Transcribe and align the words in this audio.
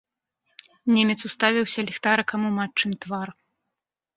Немец 0.95 1.17
уставіўся 1.29 1.79
ліхтарыкам 1.91 2.41
у 2.49 2.51
матчын 2.59 2.91
твар. 3.07 3.27